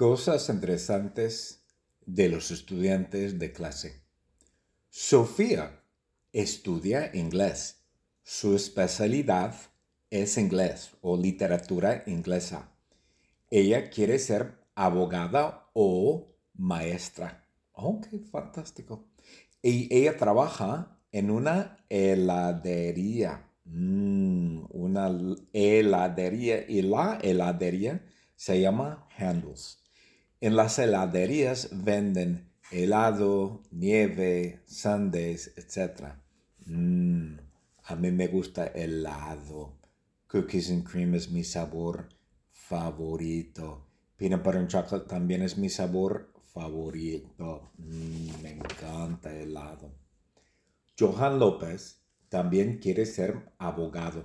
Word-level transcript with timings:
Cosas 0.00 0.48
interesantes 0.48 1.62
de 2.06 2.30
los 2.30 2.50
estudiantes 2.50 3.38
de 3.38 3.52
clase. 3.52 4.00
Sofía 4.88 5.82
estudia 6.32 7.14
inglés. 7.14 7.82
Su 8.22 8.56
especialidad 8.56 9.54
es 10.08 10.38
inglés 10.38 10.92
o 11.02 11.18
literatura 11.18 12.02
inglesa. 12.06 12.70
Ella 13.50 13.90
quiere 13.90 14.18
ser 14.18 14.54
abogada 14.74 15.68
o 15.74 16.34
maestra. 16.54 17.44
Ok, 17.72 18.06
fantástico. 18.32 19.10
Y 19.60 19.94
ella 19.94 20.16
trabaja 20.16 20.98
en 21.12 21.30
una 21.30 21.84
heladería. 21.90 23.50
Mm, 23.66 24.62
una 24.70 25.10
heladería. 25.52 26.64
Y 26.66 26.80
la 26.80 27.18
heladería 27.20 28.02
se 28.34 28.62
llama 28.62 29.06
Handles. 29.18 29.79
En 30.42 30.56
las 30.56 30.78
heladerías 30.78 31.68
venden 31.70 32.50
helado, 32.70 33.62
nieve, 33.70 34.62
sundaes, 34.66 35.52
etc. 35.56 36.14
Mm, 36.64 37.34
a 37.84 37.96
mí 37.96 38.10
me 38.10 38.26
gusta 38.28 38.66
helado. 38.68 39.76
Cookies 40.28 40.70
and 40.70 40.88
cream 40.88 41.14
es 41.14 41.30
mi 41.30 41.44
sabor 41.44 42.08
favorito. 42.50 43.86
Peanut 44.16 44.42
butter 44.42 44.60
and 44.60 44.68
chocolate 44.68 45.06
también 45.06 45.42
es 45.42 45.58
mi 45.58 45.68
sabor 45.68 46.32
favorito. 46.54 47.72
Mm, 47.76 48.42
me 48.42 48.50
encanta 48.52 49.36
helado. 49.36 49.92
Johan 50.98 51.38
López 51.38 52.00
también 52.30 52.78
quiere 52.78 53.04
ser 53.04 53.52
abogado. 53.58 54.24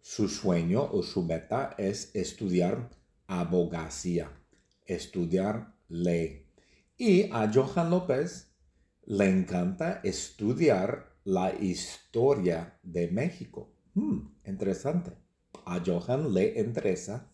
Su 0.00 0.28
sueño 0.28 0.82
o 0.82 1.04
su 1.04 1.22
meta 1.22 1.74
es 1.78 2.10
estudiar 2.14 2.90
abogacía, 3.26 4.30
estudiar 4.84 5.74
ley. 5.88 6.46
Y 6.96 7.30
a 7.32 7.50
Johan 7.52 7.90
López 7.90 8.54
le 9.06 9.28
encanta 9.28 10.00
estudiar 10.04 11.16
la 11.24 11.54
historia 11.54 12.78
de 12.82 13.08
México. 13.08 13.74
Hmm, 13.94 14.18
interesante. 14.44 15.12
A 15.64 15.82
Johan 15.84 16.32
le 16.32 16.58
interesa 16.60 17.32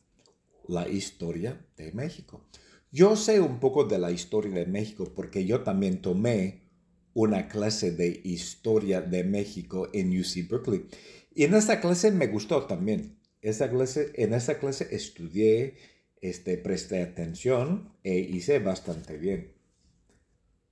la 0.68 0.88
historia 0.88 1.66
de 1.76 1.92
México. 1.92 2.48
Yo 2.92 3.16
sé 3.16 3.40
un 3.40 3.60
poco 3.60 3.84
de 3.84 3.98
la 3.98 4.10
historia 4.10 4.54
de 4.54 4.66
México 4.66 5.12
porque 5.14 5.44
yo 5.44 5.62
también 5.62 6.02
tomé 6.02 6.70
una 7.14 7.48
clase 7.48 7.92
de 7.92 8.20
historia 8.24 9.00
de 9.00 9.24
México 9.24 9.88
en 9.92 10.18
UC 10.18 10.48
Berkeley. 10.48 10.86
Y 11.34 11.44
en 11.44 11.54
esta 11.54 11.80
clase 11.80 12.10
me 12.10 12.28
gustó 12.28 12.66
también. 12.66 13.18
Esa 13.40 13.70
clase, 13.70 14.12
en 14.16 14.34
esa 14.34 14.58
clase 14.58 14.88
estudié, 14.94 15.76
este, 16.20 16.58
presté 16.58 17.02
atención 17.02 17.94
e 18.02 18.18
hice 18.18 18.58
bastante 18.58 19.16
bien. 19.16 19.54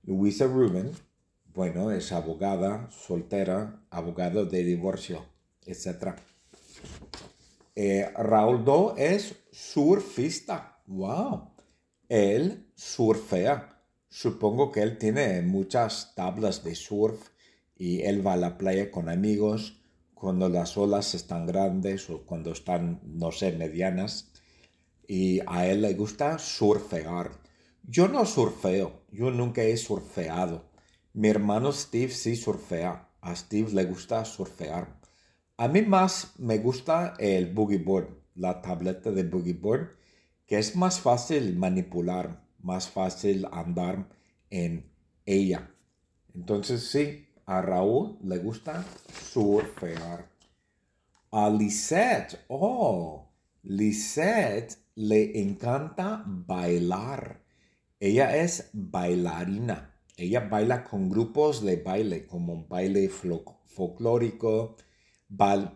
Luisa 0.03 0.45
Rubin, 0.45 0.91
bueno, 1.53 1.91
es 1.91 2.11
abogada, 2.11 2.89
soltera, 2.91 3.85
abogado 3.89 4.45
de 4.45 4.63
divorcio, 4.63 5.25
etc. 5.65 6.15
Eh, 7.75 8.09
Raúl 8.15 8.63
Do 8.63 8.95
es 8.97 9.35
surfista. 9.51 10.81
¡Wow! 10.87 11.51
Él 12.07 12.67
surfea. 12.75 13.83
Supongo 14.09 14.71
que 14.71 14.81
él 14.81 14.97
tiene 14.97 15.41
muchas 15.41 16.13
tablas 16.15 16.63
de 16.63 16.75
surf 16.75 17.29
y 17.75 18.01
él 18.01 18.25
va 18.25 18.33
a 18.33 18.37
la 18.37 18.57
playa 18.57 18.89
con 18.89 19.07
amigos 19.07 19.81
cuando 20.13 20.49
las 20.49 20.77
olas 20.77 21.15
están 21.15 21.45
grandes 21.45 22.09
o 22.09 22.25
cuando 22.25 22.51
están, 22.51 22.99
no 23.03 23.31
sé, 23.31 23.51
medianas. 23.53 24.31
Y 25.11 25.39
a 25.47 25.65
él 25.65 25.81
le 25.81 25.95
gusta 25.95 26.37
surfear. 26.37 27.31
Yo 27.81 28.07
no 28.07 28.27
surfeo, 28.27 29.05
yo 29.11 29.31
nunca 29.31 29.63
he 29.63 29.75
surfeado. 29.75 30.65
Mi 31.13 31.29
hermano 31.29 31.71
Steve 31.71 32.11
sí 32.11 32.35
surfea. 32.35 33.09
A 33.19 33.35
Steve 33.35 33.71
le 33.73 33.85
gusta 33.85 34.23
surfear. 34.23 34.99
A 35.57 35.67
mí 35.67 35.81
más 35.81 36.33
me 36.37 36.59
gusta 36.59 37.15
el 37.17 37.51
boogie 37.51 37.79
board, 37.79 38.07
la 38.35 38.61
tableta 38.61 39.09
de 39.09 39.23
boogie 39.23 39.53
board, 39.53 39.97
que 40.45 40.59
es 40.59 40.75
más 40.75 40.99
fácil 40.99 41.57
manipular, 41.57 42.45
más 42.59 42.87
fácil 42.87 43.47
andar 43.51 44.07
en 44.51 44.91
ella. 45.25 45.71
Entonces 46.35 46.87
sí, 46.87 47.27
a 47.47 47.63
Raúl 47.63 48.19
le 48.21 48.37
gusta 48.37 48.85
surfear. 49.31 50.29
A 51.31 51.49
Lisette, 51.49 52.45
oh, 52.47 53.28
Lisette 53.63 54.77
le 54.95 55.39
encanta 55.41 56.23
bailar. 56.25 57.41
Ella 57.99 58.35
es 58.37 58.69
bailarina. 58.73 59.95
Ella 60.15 60.41
baila 60.41 60.83
con 60.83 61.09
grupos 61.09 61.63
de 61.63 61.77
baile, 61.77 62.27
como 62.27 62.67
baile 62.67 63.09
folclórico, 63.09 64.75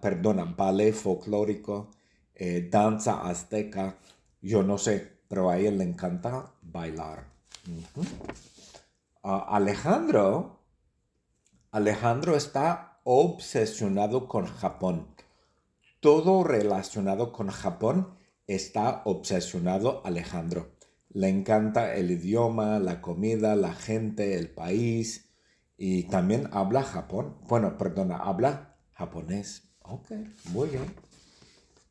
perdona, 0.02 0.46
ballet 0.46 0.94
folclórico, 0.94 1.92
eh, 2.36 2.68
danza 2.70 3.22
azteca, 3.28 3.98
yo 4.42 4.64
no 4.64 4.78
sé, 4.78 5.20
pero 5.28 5.50
a 5.50 5.58
ella 5.58 5.72
le 5.72 5.84
encanta 5.86 6.54
bailar. 6.62 7.26
Alejandro, 9.22 10.60
Alejandro 11.72 12.36
está 12.36 13.00
obsesionado 13.06 14.28
con 14.28 14.46
Japón. 14.46 15.08
Todo 16.04 16.44
relacionado 16.44 17.32
con 17.32 17.48
Japón 17.48 18.18
está 18.46 19.04
obsesionado 19.06 20.06
Alejandro. 20.06 20.76
Le 21.08 21.30
encanta 21.30 21.96
el 21.96 22.12
idioma, 22.12 22.78
la 22.80 23.00
comida, 23.00 23.56
la 23.56 23.74
gente, 23.74 24.38
el 24.38 24.50
país 24.50 25.30
y 25.78 26.04
también 26.10 26.50
habla 26.52 26.84
Japón. 26.84 27.38
Bueno, 27.48 27.78
perdona, 27.78 28.18
habla 28.18 28.76
japonés. 28.92 29.70
Ok, 29.80 30.12
muy 30.52 30.68
bien. 30.68 30.94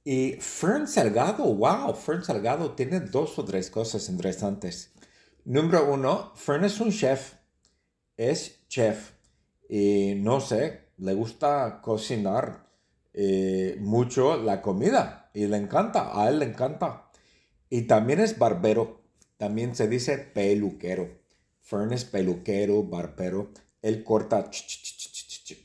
Y 0.05 0.33
Fern 0.33 0.87
Salgado, 0.87 1.45
wow, 1.45 1.95
Fern 1.95 2.22
Salgado 2.22 2.72
tiene 2.72 3.01
dos 3.01 3.39
o 3.39 3.47
tres 3.47 3.71
cosas 3.71 4.11
interesantes. 4.11 4.93
Número 5.47 5.91
uno, 5.91 6.33
Fern 6.34 6.67
es 6.67 6.81
un 6.81 6.91
chef, 6.91 7.37
es 8.19 8.69
chef 8.69 9.12
y 9.71 10.17
no 10.17 10.39
sé, 10.43 10.91
le 10.99 11.15
gusta 11.15 11.81
cocinar 11.81 12.72
eh, 13.15 13.77
mucho 13.81 14.37
la 14.37 14.62
comida 14.62 15.31
y 15.34 15.47
le 15.47 15.56
encanta, 15.56 16.19
a 16.21 16.28
él 16.28 16.39
le 16.39 16.47
encanta. 16.47 17.11
Y 17.69 17.83
también 17.83 18.21
es 18.21 18.39
barbero, 18.39 19.03
también 19.37 19.75
se 19.75 19.89
dice 19.89 20.19
peluquero. 20.19 21.21
Fern 21.61 21.95
peluquero, 22.11 22.83
barbero, 22.83 23.53
él 23.81 24.05
corta 24.05 24.51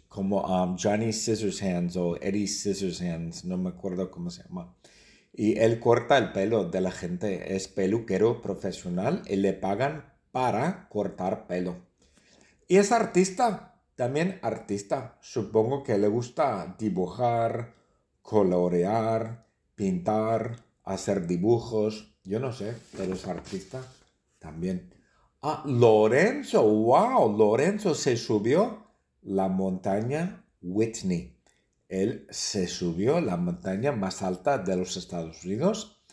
como 0.08 0.42
um, 0.42 0.78
Johnny 0.78 1.14
Scissorhands 1.14 1.96
o 1.96 2.18
Eddie 2.20 2.48
Scissorhands, 2.48 3.46
no 3.46 3.58
me 3.58 3.70
acuerdo 3.70 4.10
cómo 4.10 4.30
se 4.32 4.44
llama. 4.44 4.76
Y 5.34 5.60
él 5.60 5.80
corta 5.80 6.18
el 6.18 6.32
pelo 6.32 6.64
de 6.64 6.82
la 6.82 6.92
gente, 6.92 7.56
es 7.56 7.68
peluquero 7.68 8.42
profesional 8.42 9.22
y 9.28 9.36
le 9.36 9.54
pagan 9.54 10.12
para 10.32 10.90
cortar 10.90 11.46
pelo. 11.46 11.86
Y 12.68 12.78
es 12.78 12.92
artista, 12.92 13.77
también 13.98 14.40
artista. 14.44 15.18
Supongo 15.22 15.84
que 15.84 15.98
le 15.98 16.08
gusta 16.08 16.76
dibujar, 16.80 17.74
colorear, 18.22 19.46
pintar, 19.76 20.64
hacer 20.84 21.28
dibujos. 21.28 22.16
Yo 22.24 22.40
no 22.40 22.54
sé, 22.54 22.76
pero 22.96 23.16
es 23.16 23.28
artista 23.28 23.82
también. 24.40 24.94
Ah, 25.42 25.64
Lorenzo, 25.66 26.64
wow, 26.64 27.36
Lorenzo 27.36 27.96
se 27.96 28.18
subió 28.18 28.86
la 29.24 29.50
montaña 29.50 30.46
Whitney. 30.62 31.36
Él 31.90 32.28
se 32.30 32.68
subió 32.68 33.20
la 33.20 33.36
montaña 33.36 33.92
más 33.94 34.22
alta 34.22 34.60
de 34.60 34.76
los 34.76 34.96
Estados 34.96 35.44
Unidos, 35.44 36.04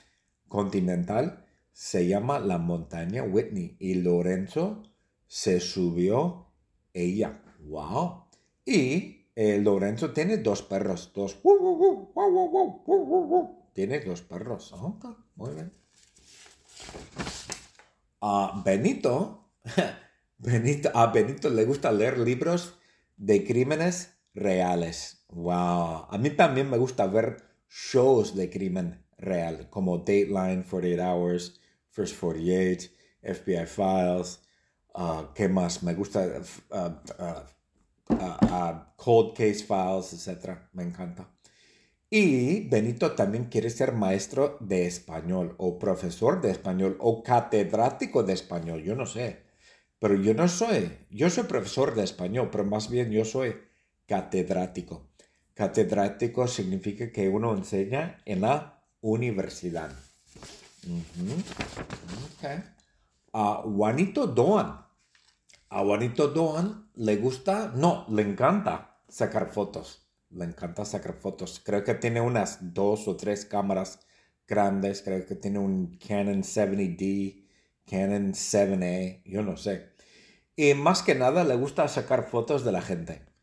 continental, 0.49 1.44
se 1.73 2.06
llama 2.06 2.39
la 2.39 2.59
montaña 2.59 3.25
Whitney. 3.25 3.76
Y 3.79 3.94
Lorenzo 3.97 4.85
se 5.26 5.61
subió 5.61 6.47
ella. 6.94 7.44
¡Wow! 7.64 8.25
Y 8.64 9.28
eh, 9.34 9.58
Lorenzo 9.61 10.12
tiene 10.12 10.38
dos 10.38 10.62
perros, 10.62 11.12
dos. 11.14 11.37
Tiene 13.72 14.00
dos 14.00 14.22
perros. 14.22 14.72
muy 15.34 15.55
bien. 15.55 15.72
A 18.20 18.62
Benito, 18.64 19.50
Benito, 20.38 20.90
a 20.94 21.06
Benito 21.08 21.50
le 21.50 21.64
gusta 21.64 21.93
leer 21.93 22.19
libros 22.19 22.78
de 23.16 23.44
crímenes 23.44 24.17
reales. 24.34 25.25
Wow. 25.28 26.06
A 26.08 26.19
mí 26.19 26.31
también 26.31 26.70
me 26.70 26.78
gusta 26.78 27.06
ver 27.06 27.43
shows 27.69 28.34
de 28.37 28.50
crimen 28.50 29.05
real, 29.19 29.69
como 29.70 29.99
Dateline, 29.99 30.64
48 30.69 31.02
Hours, 31.02 31.60
First 31.90 32.19
48, 32.19 32.90
FBI 33.22 33.67
Files. 33.67 34.40
Uh, 34.94 35.32
¿Qué 35.35 35.49
más? 35.49 35.82
Me 35.82 35.94
gusta 35.94 36.25
uh, 36.70 36.76
uh, 38.08 38.81
Cold 38.96 39.37
Case 39.37 39.64
Files, 39.64 40.12
etc. 40.12 40.58
Me 40.73 40.85
encanta. 40.85 41.29
Y 42.08 42.69
Benito 42.69 43.12
también 43.12 43.46
quiere 43.46 43.70
ser 43.70 43.91
maestro 43.93 44.56
de 44.61 44.87
español 44.87 45.56
o 45.58 45.81
profesor 45.81 46.41
de 46.41 46.52
español 46.52 46.96
o 47.00 47.25
catedrático 47.25 48.23
de 48.23 48.35
español, 48.35 48.85
yo 48.85 48.94
no 48.94 49.05
sé. 49.05 49.43
Pero 49.99 50.14
yo 50.14 50.32
no 50.32 50.46
soy, 50.46 50.96
yo 51.11 51.29
soy 51.29 51.44
profesor 51.44 51.94
de 51.94 52.05
español, 52.05 52.50
pero 52.52 52.64
más 52.64 52.88
bien 52.88 53.11
yo 53.11 53.25
soy 53.25 53.56
catedrático. 54.06 55.08
Catedrático 55.55 56.46
significa 56.46 57.11
que 57.11 57.29
uno 57.29 57.56
enseña 57.56 58.20
en 58.25 58.43
la 58.43 58.85
universidad. 59.00 59.91
A 63.32 63.62
Juanito 63.64 64.29
Doan. 64.29 64.83
A 65.75 65.81
Juanito 65.81 66.29
Doan 66.29 66.91
le 66.94 67.17
gusta, 67.17 67.73
no, 67.75 68.06
le 68.09 68.23
encanta 68.23 69.00
sacar 69.09 69.53
fotos. 69.53 70.06
Le 70.31 70.44
encanta 70.44 70.85
sacar 70.85 71.15
fotos. 71.15 71.61
Creo 71.65 71.85
que 71.85 71.94
tiene 71.94 72.21
unas 72.21 72.75
dos 72.75 73.09
o 73.09 73.17
tres 73.17 73.44
cámaras 73.44 74.00
grandes. 74.47 75.03
Creo 75.03 75.26
que 75.26 75.35
tiene 75.35 75.59
un 75.59 75.99
Canon 75.99 76.43
70D, 76.43 77.47
Canon 77.88 78.32
7A, 78.32 79.23
yo 79.25 79.43
no 79.43 79.56
sé. 79.56 79.91
Y 80.56 80.75
más 80.75 81.03
que 81.03 81.15
nada 81.15 81.44
le 81.44 81.56
gusta 81.56 81.88
sacar 81.88 82.29
fotos 82.29 82.65
de 82.65 82.73
la 82.73 82.82
gente 82.82 83.35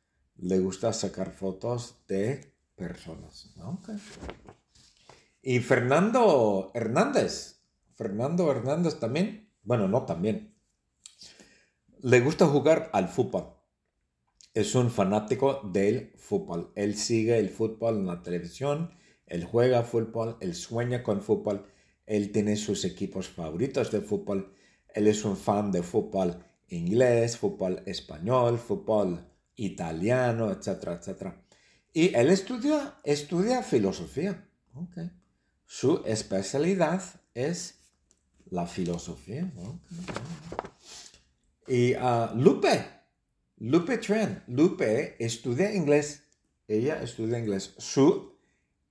le 0.42 0.60
gusta 0.60 0.92
sacar 0.92 1.31
fotos 1.31 2.04
de 2.07 2.54
personas. 2.75 3.54
Y 5.42 5.60
Fernando 5.60 6.72
Hernández, 6.74 7.62
Fernando 7.95 8.51
Hernández 8.51 9.00
también, 9.00 9.54
bueno, 9.63 9.88
no 9.88 10.06
también, 10.06 10.56
le 12.03 12.19
gusta 12.19 12.48
jugar 12.48 12.89
al 12.94 13.09
fútbol. 13.09 13.53
Es 14.53 14.75
un 14.75 14.89
fanático 14.89 15.62
del 15.71 16.13
fútbol. 16.18 16.71
Él 16.75 16.95
sigue 16.95 17.38
el 17.38 17.50
fútbol 17.50 17.98
en 17.98 18.07
la 18.07 18.21
televisión, 18.24 18.92
él 19.27 19.45
juega 19.45 19.83
fútbol, 19.83 20.38
él 20.42 20.56
sueña 20.56 21.03
con 21.03 21.21
fútbol, 21.21 21.65
él 22.06 22.31
tiene 22.31 22.56
sus 22.57 22.83
equipos 22.86 23.30
favoritos 23.30 23.92
de 23.92 24.01
fútbol, 24.01 24.53
él 24.94 25.07
es 25.07 25.24
un 25.24 25.38
fan 25.38 25.71
de 25.71 25.83
fútbol 25.83 26.44
inglés, 26.69 27.38
fútbol 27.38 27.83
español, 27.86 28.57
fútbol 28.57 29.25
italiano, 29.56 30.51
etcétera, 30.51 30.94
etcétera. 30.94 31.45
Y 31.94 32.15
él 32.15 32.30
estudia, 32.30 32.95
estudia 33.03 33.62
filosofía. 33.62 34.50
Su 35.65 36.01
especialidad 36.06 37.01
es 37.33 37.80
la 38.50 38.65
filosofía. 38.65 39.51
Y 41.68 41.94
uh, 41.96 42.36
Lupe, 42.36 42.86
Lupe 43.58 43.98
Tren, 43.98 44.44
Lupe 44.48 45.16
estudia 45.24 45.74
inglés. 45.74 46.24
Ella 46.68 47.02
estudia 47.02 47.40
inglés. 47.40 47.74
Su 47.78 48.38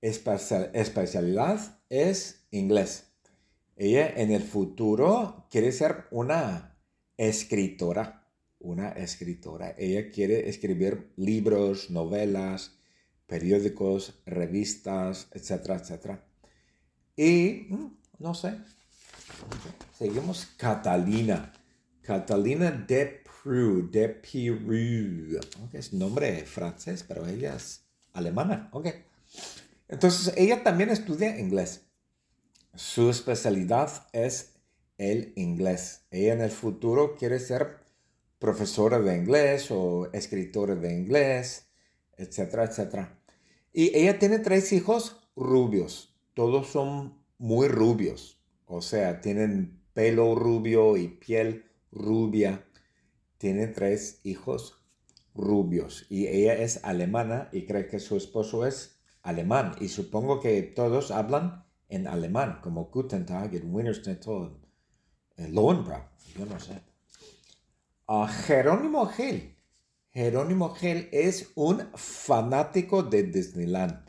especialidad 0.01 1.79
es 1.89 2.47
inglés. 2.51 3.11
Ella 3.75 4.13
en 4.15 4.31
el 4.31 4.43
futuro 4.43 5.47
quiere 5.49 5.71
ser 5.71 6.05
una 6.11 6.77
escritora 7.17 8.21
una 8.61 8.89
escritora. 8.89 9.75
Ella 9.77 10.09
quiere 10.11 10.49
escribir 10.49 11.11
libros, 11.17 11.89
novelas, 11.89 12.77
periódicos, 13.27 14.21
revistas, 14.25 15.27
etcétera, 15.31 15.75
etcétera. 15.75 16.25
Y, 17.15 17.67
mm, 17.69 17.97
no 18.19 18.33
sé, 18.33 18.57
seguimos 19.97 20.45
Catalina. 20.57 21.53
Catalina 22.01 22.71
de 22.71 23.21
Prou, 23.23 23.89
de 23.89 24.09
Pirou. 24.09 25.39
Es 25.71 25.93
nombre 25.93 26.45
francés, 26.45 27.03
pero 27.07 27.27
ella 27.27 27.55
es 27.55 27.83
alemana. 28.13 28.69
Okay. 28.71 29.03
Entonces, 29.87 30.33
ella 30.37 30.63
también 30.63 30.89
estudia 30.89 31.39
inglés. 31.39 31.81
Su 32.75 33.09
especialidad 33.09 34.07
es 34.13 34.53
el 34.97 35.33
inglés. 35.35 36.05
Ella 36.11 36.33
en 36.33 36.41
el 36.41 36.51
futuro 36.51 37.15
quiere 37.15 37.39
ser 37.39 37.79
profesora 38.39 38.99
de 38.99 39.17
inglés 39.17 39.69
o 39.69 40.09
escritora 40.13 40.75
de 40.75 40.93
inglés, 40.93 41.67
etcétera, 42.17 42.65
etcétera. 42.65 43.19
Y 43.73 43.95
ella 43.97 44.19
tiene 44.19 44.39
tres 44.39 44.71
hijos 44.73 45.29
rubios. 45.35 46.15
Todos 46.33 46.67
son 46.67 47.17
muy 47.37 47.67
rubios. 47.67 48.39
O 48.65 48.81
sea, 48.81 49.21
tienen 49.21 49.81
pelo 49.93 50.35
rubio 50.35 50.97
y 50.97 51.07
piel 51.07 51.65
rubia. 51.91 52.65
Tiene 53.37 53.67
tres 53.67 54.19
hijos 54.23 54.83
rubios. 55.33 56.05
Y 56.09 56.27
ella 56.27 56.55
es 56.55 56.83
alemana 56.83 57.49
y 57.51 57.65
cree 57.65 57.87
que 57.87 57.99
su 57.99 58.17
esposo 58.17 58.65
es 58.65 58.99
alemán. 59.21 59.75
Y 59.79 59.87
supongo 59.89 60.39
que 60.39 60.61
todos 60.61 61.11
hablan 61.11 61.65
en 61.89 62.07
alemán, 62.07 62.59
como 62.61 62.85
Guten 62.85 63.25
Tag, 63.25 63.51
Winterstedt, 63.63 64.25
Lohenbrach. 65.37 66.09
Yo 66.37 66.45
no 66.45 66.59
sé. 66.59 66.81
Jerónimo 68.45 69.05
Gel. 69.07 69.55
Jerónimo 70.13 70.69
Gel 70.69 71.07
es 71.11 71.51
un 71.55 71.89
fanático 71.95 73.03
de 73.03 73.23
Disneyland. 73.23 74.05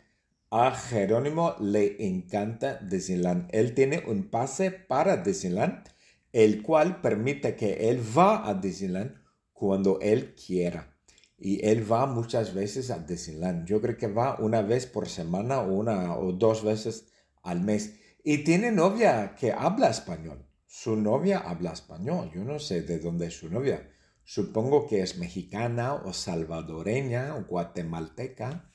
A 0.50 0.73
Jerónimo 0.73 1.55
le 1.61 2.05
encanta 2.06 2.78
Disneyland. 2.78 3.49
Él 3.52 3.75
tiene 3.75 4.02
un 4.06 4.28
pase 4.28 4.70
para 4.70 5.19
Disneyland, 5.19 5.88
el 6.32 6.62
cual 6.62 7.00
permite 7.00 7.56
que 7.56 7.90
él 7.90 8.02
va 8.17 8.49
a 8.49 8.55
Disneyland 8.55 9.14
cuando 9.52 10.00
él 10.00 10.34
quiera. 10.34 10.96
Y 11.38 11.64
él 11.67 11.90
va 11.90 12.06
muchas 12.06 12.55
veces 12.55 12.90
a 12.90 12.99
Disneyland. 12.99 13.67
Yo 13.67 13.81
creo 13.81 13.96
que 13.96 14.06
va 14.06 14.37
una 14.38 14.62
vez 14.62 14.87
por 14.87 15.08
semana 15.08 15.61
una 15.61 16.17
o 16.17 16.32
dos 16.32 16.62
veces 16.62 17.12
al 17.43 17.61
mes. 17.61 17.99
Y 18.25 18.44
tiene 18.44 18.70
novia 18.70 19.34
que 19.34 19.52
habla 19.52 19.90
español. 19.90 20.46
Su 20.67 20.96
novia 20.96 21.38
habla 21.38 21.73
español. 21.73 22.31
Yo 22.32 22.44
no 22.44 22.58
sé 22.58 22.82
de 22.82 22.99
dónde 22.99 23.26
es 23.26 23.38
su 23.38 23.50
novia. 23.50 23.88
Supongo 24.25 24.87
que 24.87 25.02
es 25.02 25.19
mexicana 25.19 25.94
o 25.94 26.12
salvadoreña 26.12 27.37
o 27.37 27.44
guatemalteca 27.44 28.70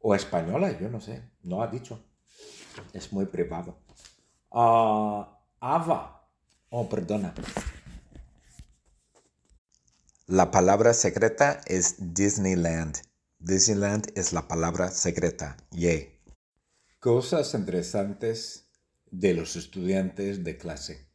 o 0.00 0.14
española, 0.14 0.78
yo 0.78 0.88
no 0.88 1.00
sé, 1.00 1.30
no 1.42 1.62
ha 1.62 1.68
dicho. 1.68 2.04
Es 2.92 3.12
muy 3.12 3.26
privado. 3.26 3.78
Ah, 4.50 5.38
Ava. 5.60 6.19
Oh, 6.72 6.88
perdona. 6.88 7.34
La 10.28 10.52
palabra 10.52 10.94
secreta 10.94 11.60
es 11.66 11.96
Disneyland. 11.98 12.96
Disneyland 13.40 14.12
es 14.14 14.32
la 14.32 14.46
palabra 14.46 14.92
secreta. 14.92 15.56
Yay. 15.72 16.20
Cosas 17.00 17.54
interesantes 17.54 18.68
de 19.10 19.34
los 19.34 19.56
estudiantes 19.56 20.44
de 20.44 20.58
clase. 20.58 21.08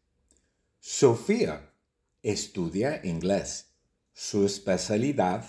Sofía 0.79 1.71
estudia 2.21 2.99
inglés. 3.05 3.67
Su 4.11 4.45
especialidad 4.45 5.45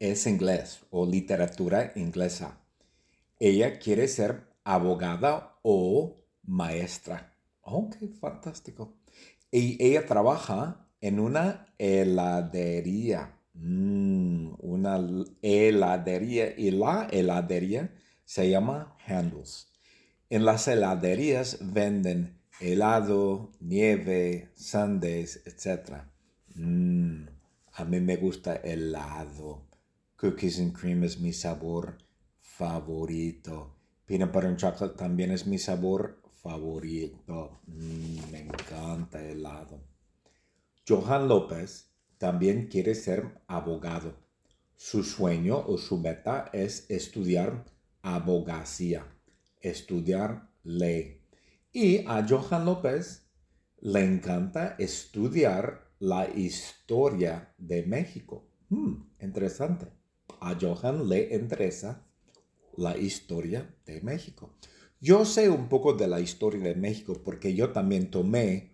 es 0.00 0.26
inglés 0.26 0.80
o 0.90 1.06
literatura 1.06 1.92
inglesa. 1.94 2.58
Ella 3.38 3.78
quiere 3.78 4.08
ser 4.08 4.48
abogada 4.64 5.60
o 5.62 6.26
maestra. 6.42 7.38
Ok, 7.60 7.96
fantástico. 8.20 9.03
Y 9.54 9.76
ella 9.78 10.04
trabaja 10.04 10.88
en 11.00 11.20
una 11.20 11.72
heladería. 11.78 13.38
Mm, 13.52 14.54
una 14.58 15.00
heladería. 15.42 16.58
Y 16.58 16.72
la 16.72 17.06
heladería 17.08 17.94
se 18.24 18.50
llama 18.50 18.96
Handles. 19.06 19.68
En 20.28 20.44
las 20.44 20.66
heladerías 20.66 21.58
venden 21.60 22.40
helado, 22.58 23.52
nieve, 23.60 24.50
sundaes, 24.56 25.44
etc. 25.46 26.02
Mm, 26.56 27.26
a 27.74 27.84
mí 27.84 28.00
me 28.00 28.16
gusta 28.16 28.56
helado. 28.56 29.68
Cookies 30.16 30.58
and 30.58 30.72
cream 30.72 31.04
es 31.04 31.20
mi 31.20 31.32
sabor 31.32 31.98
favorito. 32.40 33.76
Peanut 34.04 34.32
butter 34.32 34.48
and 34.48 34.58
chocolate 34.58 34.96
también 34.96 35.30
es 35.30 35.46
mi 35.46 35.58
sabor 35.58 36.23
favorito. 36.44 37.62
Mm, 37.66 38.30
me 38.30 38.40
encanta 38.40 39.18
helado. 39.24 39.80
Johan 40.86 41.26
López 41.26 41.90
también 42.18 42.68
quiere 42.68 42.94
ser 42.94 43.40
abogado. 43.46 44.14
Su 44.76 45.02
sueño 45.02 45.64
o 45.66 45.78
su 45.78 45.96
meta 45.98 46.50
es 46.52 46.90
estudiar 46.90 47.64
abogacía, 48.02 49.06
estudiar 49.62 50.50
ley. 50.62 51.22
Y 51.72 52.06
a 52.06 52.26
Johan 52.28 52.66
López 52.66 53.26
le 53.80 54.04
encanta 54.04 54.76
estudiar 54.78 55.90
la 55.98 56.28
historia 56.28 57.54
de 57.56 57.84
México. 57.84 58.46
Hmm, 58.68 58.96
interesante. 59.18 59.86
A 60.40 60.54
Johan 60.60 61.08
le 61.08 61.34
interesa 61.34 62.04
la 62.76 62.98
historia 62.98 63.74
de 63.86 64.02
México. 64.02 64.54
Yo 65.04 65.26
sé 65.26 65.50
un 65.50 65.68
poco 65.68 65.92
de 65.92 66.08
la 66.08 66.18
historia 66.18 66.62
de 66.62 66.76
México 66.76 67.20
porque 67.22 67.54
yo 67.54 67.72
también 67.72 68.10
tomé 68.10 68.70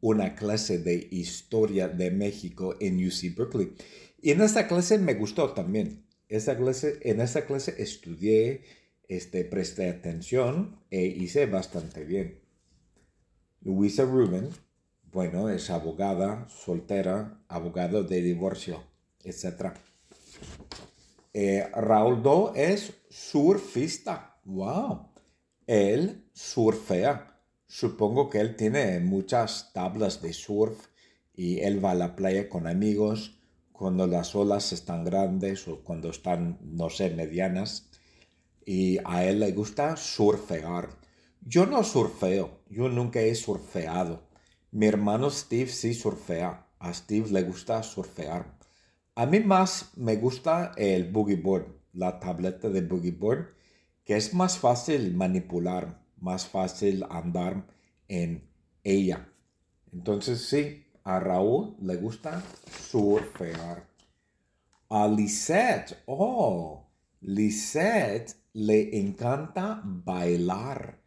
una 0.00 0.36
clase 0.36 0.78
de 0.78 1.08
historia 1.10 1.88
de 1.88 2.12
México 2.12 2.76
en 2.78 3.04
UC 3.04 3.36
Berkeley. 3.36 3.74
Y 4.20 4.30
en 4.30 4.42
esa 4.42 4.68
clase 4.68 4.98
me 4.98 5.14
gustó 5.14 5.54
también. 5.54 6.06
En 6.28 6.36
esa 7.20 7.46
clase 7.46 7.82
estudié 7.82 8.62
este, 9.08 9.44
presté 9.44 9.88
atención 9.88 10.78
e 10.88 11.04
hice 11.04 11.46
bastante 11.46 12.04
bien. 12.04 12.38
Luisa 13.62 14.04
Rubin, 14.04 14.50
bueno, 15.10 15.48
es 15.48 15.68
abogada, 15.68 16.46
soltera, 16.48 17.42
abogado 17.48 18.04
de 18.04 18.22
divorcio, 18.22 18.84
etc. 19.24 19.74
Eh, 21.34 21.68
Raúl 21.74 22.22
Do 22.22 22.52
es 22.54 22.92
surfista. 23.10 24.38
¡Wow! 24.44 25.11
Él 25.72 26.28
surfea. 26.34 27.40
Supongo 27.66 28.28
que 28.28 28.40
él 28.40 28.56
tiene 28.56 29.00
muchas 29.00 29.72
tablas 29.72 30.20
de 30.20 30.34
surf 30.34 30.88
y 31.32 31.60
él 31.60 31.82
va 31.82 31.92
a 31.92 31.94
la 31.94 32.14
playa 32.14 32.50
con 32.50 32.66
amigos 32.66 33.38
cuando 33.72 34.06
las 34.06 34.34
olas 34.34 34.74
están 34.74 35.02
grandes 35.02 35.66
o 35.68 35.82
cuando 35.82 36.10
están, 36.10 36.58
no 36.60 36.90
sé, 36.90 37.08
medianas. 37.08 37.88
Y 38.66 38.98
a 39.06 39.24
él 39.24 39.40
le 39.40 39.52
gusta 39.52 39.96
surfear. 39.96 40.90
Yo 41.40 41.64
no 41.64 41.82
surfeo, 41.84 42.60
yo 42.68 42.90
nunca 42.90 43.22
he 43.22 43.34
surfeado. 43.34 44.28
Mi 44.72 44.88
hermano 44.88 45.30
Steve 45.30 45.70
sí 45.70 45.94
surfea. 45.94 46.66
A 46.80 46.92
Steve 46.92 47.30
le 47.30 47.44
gusta 47.44 47.82
surfear. 47.82 48.58
A 49.14 49.24
mí 49.24 49.40
más 49.40 49.92
me 49.96 50.16
gusta 50.16 50.72
el 50.76 51.10
boogie 51.10 51.36
board, 51.36 51.68
la 51.94 52.20
tableta 52.20 52.68
de 52.68 52.82
boogie 52.82 53.12
board, 53.12 53.61
que 54.04 54.16
es 54.16 54.34
más 54.34 54.58
fácil 54.58 55.14
manipular, 55.14 56.02
más 56.18 56.46
fácil 56.46 57.04
andar 57.10 57.66
en 58.08 58.48
ella. 58.82 59.28
Entonces 59.92 60.46
sí, 60.46 60.84
a 61.04 61.20
Raúl 61.20 61.76
le 61.80 61.96
gusta 61.96 62.42
surfear. 62.90 63.86
A 64.88 65.08
Lisette, 65.08 66.02
oh, 66.06 66.86
Lisette 67.20 68.36
le 68.52 68.98
encanta 68.98 69.80
bailar. 69.84 71.00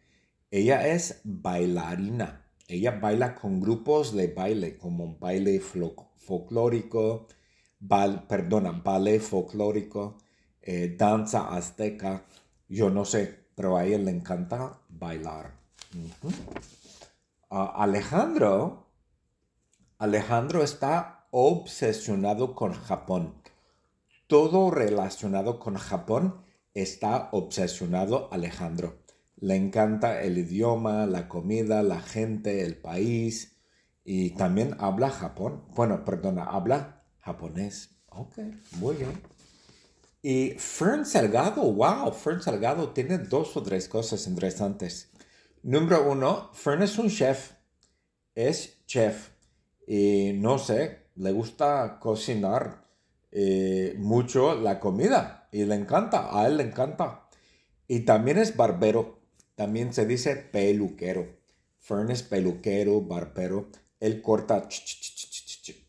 Ella 0.50 0.88
es 0.88 1.22
bailarina. 1.24 2.46
Ella 2.68 2.92
baila 3.00 3.36
con 3.36 3.62
grupos 3.62 4.16
de 4.16 4.28
baile, 4.28 4.78
como 4.78 5.18
baile 5.20 5.60
folclórico, 5.60 7.28
perdona, 8.28 8.72
ballet 8.72 9.20
folclórico, 9.20 10.18
eh, 10.62 10.96
danza 10.98 11.56
azteca, 11.56 12.25
yo 12.67 12.89
no 12.89 13.05
sé, 13.05 13.48
pero 13.55 13.77
a 13.77 13.86
ella 13.86 13.98
le 13.98 14.12
encanta 14.12 14.81
bailar. 14.89 15.53
Alejandro, 17.50 18.88
Alejandro 19.98 20.63
está 20.63 21.27
obsesionado 21.31 22.55
con 22.55 22.74
Japón. 22.74 23.36
Todo 24.27 24.72
relacionado 24.72 25.60
con 25.60 25.75
Japón 25.75 26.43
está 26.74 27.29
obsesionado 27.31 28.29
Alejandro. 28.31 29.00
Le 29.38 29.55
encanta 29.55 30.22
el 30.22 30.38
idioma, 30.38 31.05
la 31.05 31.27
comida, 31.27 31.84
la 31.84 32.01
gente, 32.01 32.63
el 32.63 32.77
país 32.77 33.57
y 34.03 34.31
también 34.31 34.75
habla 34.79 35.10
Japón. 35.10 35.65
Bueno, 35.75 36.03
perdona, 36.05 36.43
habla 36.43 37.03
japonés. 37.19 37.98
Ok, 38.10 38.38
muy 38.79 38.95
bien. 38.95 39.35
Y 40.27 40.55
Fern 40.58 41.05
Salgado, 41.05 41.72
wow, 41.72 42.12
Fern 42.12 42.41
Salgado 42.41 42.89
tiene 42.89 43.20
dos 43.20 43.55
o 43.58 43.62
tres 43.62 43.88
cosas 43.88 44.25
interesantes. 44.25 45.12
Número 45.62 46.10
uno, 46.10 46.50
Fern 46.51 46.82
es 46.82 46.98
un 46.98 47.12
chef, 47.12 47.51
es 48.34 48.84
chef 48.88 49.29
y 49.86 50.32
no 50.34 50.58
sé, 50.58 51.10
le 51.13 51.32
gusta 51.32 52.00
cocinar 52.00 52.88
eh, 53.32 53.94
mucho 54.00 54.55
la 54.55 54.79
comida 54.79 55.48
y 55.51 55.63
le 55.63 55.75
encanta, 55.75 56.36
a 56.36 56.48
él 56.48 56.58
le 56.58 56.63
encanta. 56.63 57.29
Y 57.88 58.00
también 58.00 58.39
es 58.39 58.58
barbero, 58.58 59.20
también 59.53 59.94
se 59.94 60.08
dice 60.08 60.36
peluquero. 60.38 61.38
Fern 61.77 62.10
es 62.10 62.24
peluquero, 62.24 63.00
barbero, 63.00 63.70
él 64.00 64.24
corta 64.24 64.67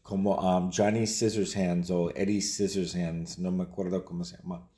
como 0.06 0.36
um, 0.36 0.70
Johnny 0.70 1.04
Scissorhands 1.04 1.90
o 1.90 2.10
Eddie 2.14 2.40
Scissorhands, 2.40 3.40
no 3.40 3.50
me 3.50 3.64
acuerdo 3.64 4.04
cómo 4.04 4.22
se 4.22 4.36
llama. 4.36 4.70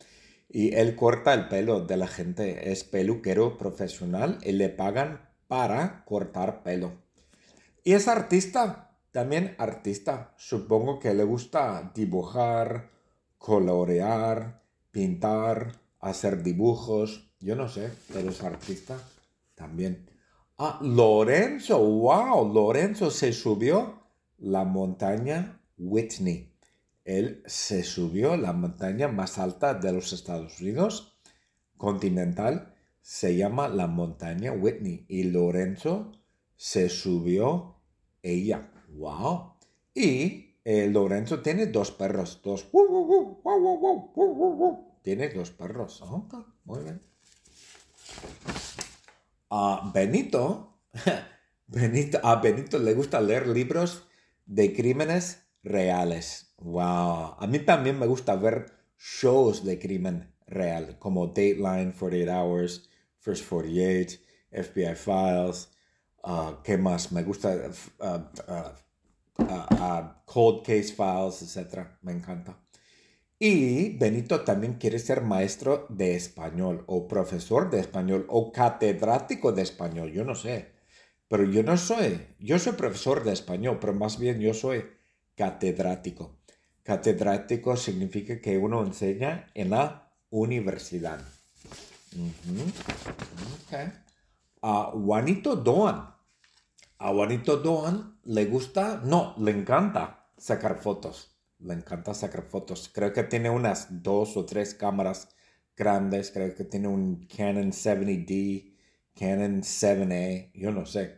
Y 0.49 0.75
él 0.75 0.97
corta 0.97 1.35
el 1.35 1.49
pelo 1.49 1.85
de 1.85 1.99
la 1.99 2.07
gente, 2.07 2.73
es 2.73 2.83
peluquero 2.83 3.59
profesional 3.59 4.39
y 4.43 4.53
le 4.53 4.71
pagan 4.71 5.29
para 5.47 6.03
cortar 6.07 6.63
pelo. 6.63 6.93
Y 7.85 7.93
es 7.93 8.09
artista, 8.09 8.97
también 9.13 9.55
artista. 9.59 10.33
Supongo 10.39 10.99
que 10.99 11.13
le 11.13 11.25
gusta 11.25 11.93
dibujar, 11.95 12.91
colorear, 13.37 14.63
pintar, 14.91 15.73
hacer 16.01 16.43
dibujos. 16.43 17.35
Yo 17.39 17.55
no 17.55 17.69
sé, 17.69 17.91
pero 18.15 18.31
es 18.31 18.43
artista 18.43 18.97
también. 19.55 20.09
Ah, 20.57 20.81
Lorenzo, 20.83 21.79
wow, 21.79 22.51
Lorenzo 22.51 23.11
se 23.11 23.35
subió 23.35 23.98
la 24.39 24.65
montaña 24.65 25.61
Whitney. 25.77 26.53
Él 27.05 27.43
se 27.47 27.83
subió 27.83 28.37
la 28.37 28.53
montaña 28.53 29.09
más 29.09 29.39
alta 29.39 29.75
de 29.75 29.93
los 29.93 30.13
Estados 30.13 30.61
Unidos, 30.61 31.19
continental, 31.77 32.75
se 33.01 33.37
llama 33.37 33.69
la 33.69 33.87
montaña 33.87 34.53
Whitney. 34.53 35.07
Y 35.09 35.25
Lorenzo 35.25 36.13
se 36.57 36.89
subió 36.89 37.77
ella. 38.23 38.71
¡Wow! 38.91 39.55
Y 39.95 40.57
eh, 40.65 40.89
Lorenzo 40.91 41.41
tiene 41.41 41.67
dos 41.67 41.91
perros, 41.91 42.41
dos. 42.45 42.69
Tiene 45.03 45.29
dos 45.31 45.51
perros. 45.51 46.05
muy 46.65 46.83
bien. 46.83 47.01
A 49.51 49.91
Benito, 49.95 50.81
Benito, 51.67 52.21
a 52.23 52.37
Benito 52.37 52.79
le 52.79 52.93
gusta 52.93 53.21
leer 53.21 53.47
libros 53.47 54.08
de 54.49 54.75
crímenes 54.75 55.47
reales. 55.63 56.55
Wow. 56.59 57.37
A 57.39 57.47
mí 57.49 57.61
también 57.61 57.99
me 57.99 58.07
gusta 58.07 58.35
ver 58.35 58.73
shows 58.99 59.65
de 59.65 59.79
crimen 59.79 60.35
real, 60.47 60.99
como 60.99 61.29
Dateline, 61.29 61.93
48 61.93 62.33
Hours, 62.33 62.91
First 63.19 63.49
48, 63.49 64.19
FBI 64.51 64.95
Files. 64.97 65.69
Uh, 66.25 66.61
¿Qué 66.65 66.77
más? 66.79 67.13
Me 67.13 67.23
gusta 67.23 67.71
uh, 68.01 69.43
uh, 69.43 70.09
Cold 70.25 70.63
Case 70.65 70.95
Files, 70.95 71.57
etc. 71.57 71.87
Me 72.03 72.13
encanta. 72.13 72.59
Y 73.39 73.97
Benito 73.99 74.41
también 74.41 74.75
quiere 74.75 74.99
ser 74.99 75.21
maestro 75.21 75.87
de 75.91 76.17
español 76.17 76.83
o 76.89 77.07
profesor 77.07 77.71
de 77.71 77.79
español 77.79 78.27
o 78.29 78.51
catedrático 78.51 79.53
de 79.53 79.63
español, 79.63 80.11
yo 80.11 80.25
no 80.25 80.35
sé. 80.35 80.78
Pero 81.29 81.45
yo 81.45 81.63
no 81.63 81.77
soy, 81.77 82.27
yo 82.39 82.59
soy 82.59 82.73
profesor 82.73 83.23
de 83.23 83.33
español, 83.33 83.79
pero 83.81 83.93
más 83.93 84.19
bien 84.19 84.41
yo 84.41 84.55
soy 84.55 84.85
catedrático. 85.37 86.39
Catedrático 86.83 87.77
significa 87.77 88.41
que 88.41 88.57
uno 88.57 88.83
enseña 88.83 89.51
en 89.53 89.71
la 89.71 90.11
universidad. 90.31 91.21
A 94.63 94.85
Juanito 94.95 95.55
Doan. 95.55 96.15
A 96.99 97.13
Juanito 97.13 97.59
Doan 97.59 98.19
le 98.25 98.47
gusta, 98.47 99.03
no, 99.05 99.35
le 99.39 99.51
encanta 99.51 100.31
sacar 100.39 100.81
fotos. 100.81 101.37
Le 101.59 101.75
encanta 101.75 102.15
sacar 102.15 102.43
fotos. 102.43 102.91
Creo 102.93 103.13
que 103.13 103.25
tiene 103.25 103.51
unas 103.51 104.03
dos 104.03 104.37
o 104.39 104.47
tres 104.47 104.75
cámaras 104.75 105.29
grandes. 105.77 106.31
Creo 106.31 106.55
que 106.55 106.65
tiene 106.65 106.89
un 106.89 107.27
Canon 107.27 107.71
70D 107.71 108.79
Canon 109.19 109.63
7A, 109.63 110.53
yo 110.55 110.71
no 110.71 110.87
sé. 110.87 111.18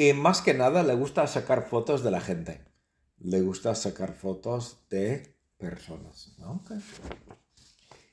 Y 0.00 0.12
más 0.12 0.42
que 0.42 0.54
nada 0.54 0.84
le 0.84 0.94
gusta 0.94 1.26
sacar 1.26 1.66
fotos 1.66 2.04
de 2.04 2.12
la 2.12 2.20
gente. 2.20 2.64
Le 3.18 3.40
gusta 3.40 3.74
sacar 3.74 4.12
fotos 4.12 4.86
de 4.88 5.34
personas. 5.56 6.36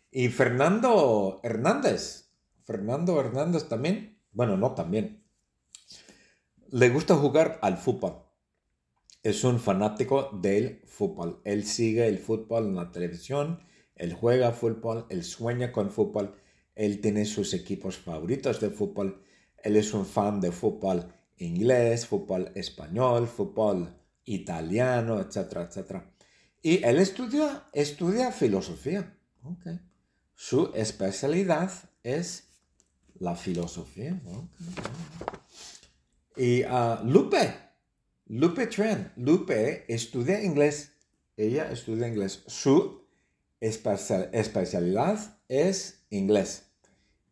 Y 0.09 0.29
Fernando 0.29 1.41
Hernández. 1.43 2.31
Fernando 2.63 3.19
Hernández 3.19 3.69
también. 3.69 4.19
Bueno, 4.31 4.57
no 4.57 4.73
también. 4.73 5.23
Le 6.71 6.89
gusta 6.89 7.13
jugar 7.17 7.59
al 7.61 7.77
fútbol. 7.77 8.23
Es 9.21 9.43
un 9.43 9.59
fanático 9.59 10.31
del 10.41 10.81
fútbol. 10.87 11.39
Él 11.43 11.65
sigue 11.65 12.07
el 12.07 12.17
fútbol 12.17 12.65
en 12.65 12.77
la 12.77 12.91
televisión. 12.91 13.59
Él 13.93 14.15
juega 14.15 14.53
fútbol. 14.53 15.05
Él 15.11 15.23
sueña 15.23 15.71
con 15.71 15.91
fútbol 15.91 16.35
él 16.73 16.99
tiene 16.99 17.25
sus 17.25 17.53
equipos 17.53 17.97
favoritos 17.97 18.59
de 18.59 18.71
fútbol. 18.71 19.21
Él 19.63 19.77
es 19.77 19.93
un 19.93 20.05
fan 20.05 20.41
de 20.41 20.51
fútbol 20.51 21.13
inglés, 21.37 22.07
fútbol 22.07 22.51
español, 22.55 23.27
fútbol 23.27 23.93
italiano, 24.25 25.19
etcétera, 25.19 25.63
etcétera. 25.63 26.11
Y 26.61 26.83
él 26.83 26.99
estudia, 26.99 27.67
estudia 27.73 28.31
filosofía. 28.31 29.15
Su 30.33 30.71
especialidad 30.73 31.71
es 32.03 32.49
la 33.19 33.35
filosofía. 33.35 34.19
Y 36.35 36.63
uh, 36.63 37.05
Lupe, 37.05 37.53
Lupe 38.27 38.67
Tren, 38.67 39.11
Lupe 39.15 39.85
estudia 39.93 40.43
inglés. 40.43 40.93
Ella 41.37 41.71
estudia 41.71 42.07
inglés. 42.07 42.43
Su 42.47 43.05
especialidad 43.59 45.39
es 45.47 46.05
inglés. 46.09 46.63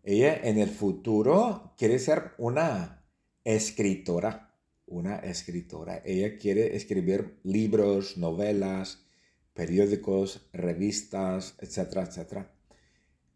Ella 0.03 0.35
en 0.43 0.59
el 0.59 0.69
futuro 0.69 1.73
quiere 1.77 1.97
ser 1.99 2.33
una 2.37 3.02
escritora, 3.43 4.53
una 4.85 5.17
escritora. 5.17 6.01
Ella 6.05 6.37
quiere 6.37 6.75
escribir 6.75 7.39
libros, 7.43 8.17
novelas, 8.17 9.05
periódicos, 9.53 10.47
revistas, 10.53 11.55
etcétera, 11.59 12.03
etcétera. 12.03 12.51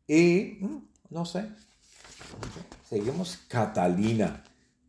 Y, 0.08 0.58
mm, 0.62 0.90
no 1.10 1.26
sé, 1.26 1.50
seguimos 2.88 3.38
Catalina. 3.48 4.44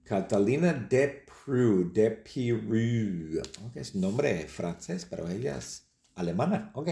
Catalina 0.04 0.72
de 0.72 1.26
Peru, 1.26 1.92
de 1.92 2.10
Peru. 2.10 3.42
es 3.74 3.94
nombre 3.94 4.46
francés, 4.46 5.06
pero 5.08 5.28
ella 5.28 5.58
es 5.58 5.86
alemana. 6.14 6.70
Ok. 6.74 6.90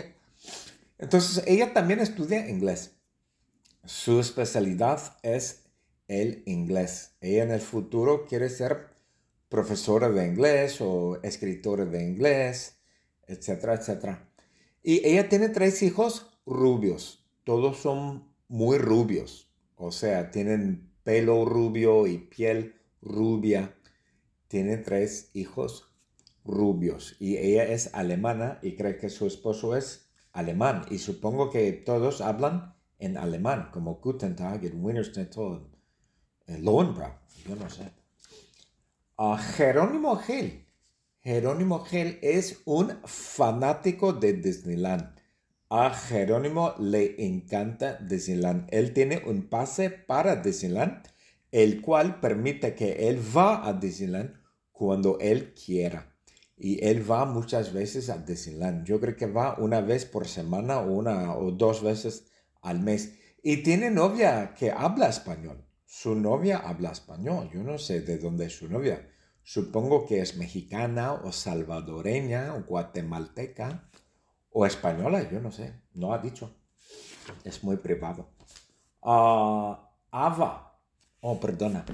Entonces, 0.98 1.42
ella 1.46 1.72
también 1.72 2.00
estudia 2.00 2.48
inglés. 2.48 2.92
Su 3.84 4.20
especialidad 4.20 5.16
es 5.22 5.65
el 6.08 6.42
inglés. 6.46 7.16
Ella 7.20 7.44
en 7.44 7.50
el 7.50 7.60
futuro 7.60 8.26
quiere 8.26 8.48
ser 8.48 8.88
profesora 9.48 10.08
de 10.08 10.26
inglés 10.26 10.80
o 10.80 11.20
escritora 11.22 11.84
de 11.84 12.04
inglés, 12.04 12.78
etcétera, 13.26 13.74
etcétera. 13.74 14.28
Y 14.82 15.06
ella 15.06 15.28
tiene 15.28 15.48
tres 15.48 15.82
hijos 15.82 16.38
rubios. 16.46 17.26
Todos 17.44 17.78
son 17.78 18.28
muy 18.48 18.78
rubios. 18.78 19.50
O 19.76 19.90
sea, 19.90 20.30
tienen 20.30 20.92
pelo 21.04 21.44
rubio 21.44 22.06
y 22.06 22.18
piel 22.18 22.74
rubia. 23.02 23.74
Tiene 24.48 24.76
tres 24.78 25.30
hijos 25.34 25.92
rubios. 26.44 27.16
Y 27.18 27.36
ella 27.36 27.64
es 27.64 27.92
alemana 27.94 28.58
y 28.62 28.76
cree 28.76 28.96
que 28.96 29.10
su 29.10 29.26
esposo 29.26 29.76
es 29.76 30.08
alemán. 30.32 30.84
Y 30.90 30.98
supongo 30.98 31.50
que 31.50 31.72
todos 31.72 32.20
hablan 32.20 32.74
en 32.98 33.16
alemán, 33.16 33.70
como 33.72 33.96
Guten 33.96 34.36
Tag, 34.36 34.64
en 34.64 35.30
todo, 35.30 35.75
en 36.46 36.64
yo 36.64 37.56
no 37.56 37.70
sé. 37.70 37.90
Uh, 39.16 39.36
Jerónimo 39.36 40.16
Gel. 40.16 40.66
Jerónimo 41.22 41.80
Gel 41.80 42.18
es 42.22 42.62
un 42.64 42.98
fanático 43.04 44.12
de 44.12 44.34
Disneyland. 44.34 45.14
A 45.68 45.90
Jerónimo 45.90 46.74
le 46.78 47.26
encanta 47.26 47.98
Disneyland. 47.98 48.68
Él 48.70 48.92
tiene 48.92 49.22
un 49.26 49.48
pase 49.48 49.90
para 49.90 50.36
Disneyland, 50.36 51.02
el 51.50 51.80
cual 51.80 52.20
permite 52.20 52.74
que 52.74 53.08
él 53.08 53.20
va 53.36 53.66
a 53.66 53.72
Disneyland 53.72 54.34
cuando 54.70 55.18
él 55.18 55.54
quiera. 55.54 56.14
Y 56.56 56.84
él 56.84 57.08
va 57.10 57.24
muchas 57.24 57.72
veces 57.72 58.08
a 58.08 58.18
Disneyland. 58.18 58.86
Yo 58.86 59.00
creo 59.00 59.16
que 59.16 59.26
va 59.26 59.56
una 59.58 59.80
vez 59.80 60.04
por 60.04 60.28
semana 60.28 60.78
una 60.78 61.34
o 61.34 61.50
dos 61.50 61.82
veces 61.82 62.26
al 62.62 62.80
mes. 62.80 63.14
Y 63.42 63.62
tiene 63.62 63.90
novia 63.90 64.54
que 64.54 64.70
habla 64.70 65.08
español. 65.08 65.65
Su 65.86 66.16
novia 66.16 66.58
habla 66.58 66.90
español. 66.90 67.48
Yo 67.54 67.62
no 67.62 67.78
sé 67.78 68.00
de 68.00 68.18
dónde 68.18 68.46
es 68.46 68.58
su 68.58 68.68
novia. 68.68 69.08
Supongo 69.44 70.06
que 70.06 70.20
es 70.20 70.36
mexicana 70.36 71.12
o 71.12 71.30
salvadoreña 71.30 72.54
o 72.56 72.64
guatemalteca 72.64 73.88
o 74.50 74.66
española. 74.66 75.30
Yo 75.30 75.40
no 75.40 75.52
sé. 75.52 75.80
No 75.94 76.12
ha 76.12 76.18
dicho. 76.18 76.56
Es 77.44 77.62
muy 77.62 77.76
privado. 77.76 78.28
Ah, 79.02 79.88
Ava. 80.10 80.80
Oh, 81.20 81.38
perdona. 81.38 81.84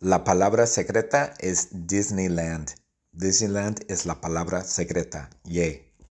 La 0.00 0.22
palabra 0.22 0.66
secreta 0.66 1.34
es 1.40 1.86
Disneyland. 1.86 2.70
Disneyland 3.12 3.84
es 3.88 4.04
la 4.04 4.20
palabra 4.20 4.62
secreta. 4.62 5.30
Yay. 5.44 5.87